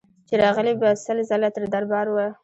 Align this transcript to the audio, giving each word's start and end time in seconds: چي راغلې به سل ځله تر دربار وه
چي 0.27 0.33
راغلې 0.43 0.73
به 0.81 0.89
سل 1.05 1.17
ځله 1.29 1.49
تر 1.55 1.63
دربار 1.73 2.07
وه 2.09 2.27